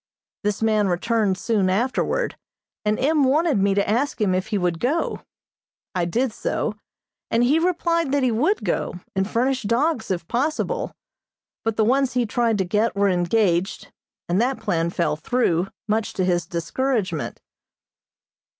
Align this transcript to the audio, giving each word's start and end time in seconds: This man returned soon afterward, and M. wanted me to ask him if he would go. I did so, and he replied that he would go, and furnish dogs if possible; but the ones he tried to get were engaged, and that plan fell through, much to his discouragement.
This 0.43 0.63
man 0.63 0.87
returned 0.87 1.37
soon 1.37 1.69
afterward, 1.69 2.35
and 2.83 2.97
M. 2.99 3.23
wanted 3.23 3.59
me 3.59 3.75
to 3.75 3.87
ask 3.87 4.19
him 4.19 4.33
if 4.33 4.47
he 4.47 4.57
would 4.57 4.79
go. 4.79 5.21
I 5.93 6.05
did 6.05 6.33
so, 6.33 6.73
and 7.29 7.43
he 7.43 7.59
replied 7.59 8.11
that 8.11 8.23
he 8.23 8.31
would 8.31 8.63
go, 8.63 8.95
and 9.15 9.29
furnish 9.29 9.61
dogs 9.61 10.09
if 10.09 10.27
possible; 10.27 10.95
but 11.63 11.77
the 11.77 11.85
ones 11.85 12.13
he 12.13 12.25
tried 12.25 12.57
to 12.57 12.65
get 12.65 12.95
were 12.95 13.09
engaged, 13.09 13.91
and 14.27 14.41
that 14.41 14.59
plan 14.59 14.89
fell 14.89 15.15
through, 15.17 15.67
much 15.87 16.13
to 16.13 16.25
his 16.25 16.47
discouragement. 16.47 17.39